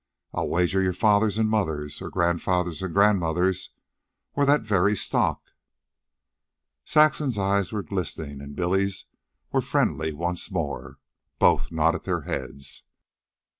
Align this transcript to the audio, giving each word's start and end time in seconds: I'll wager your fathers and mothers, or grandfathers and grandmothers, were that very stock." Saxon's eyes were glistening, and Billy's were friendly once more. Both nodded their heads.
I'll 0.33 0.47
wager 0.49 0.81
your 0.81 0.93
fathers 0.93 1.37
and 1.37 1.47
mothers, 1.47 2.01
or 2.01 2.09
grandfathers 2.09 2.81
and 2.81 2.91
grandmothers, 2.91 3.69
were 4.35 4.47
that 4.47 4.63
very 4.63 4.95
stock." 4.95 5.51
Saxon's 6.83 7.37
eyes 7.37 7.71
were 7.71 7.83
glistening, 7.83 8.41
and 8.41 8.55
Billy's 8.55 9.05
were 9.51 9.61
friendly 9.61 10.11
once 10.11 10.49
more. 10.49 10.97
Both 11.37 11.71
nodded 11.71 12.05
their 12.05 12.21
heads. 12.21 12.85